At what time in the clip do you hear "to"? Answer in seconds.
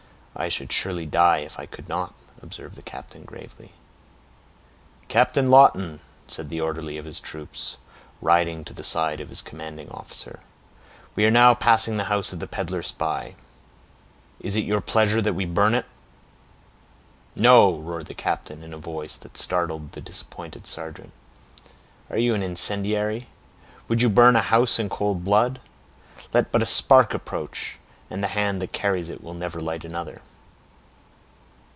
8.63-8.73